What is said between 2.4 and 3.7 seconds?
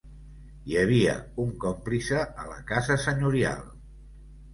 a la casa senyorial.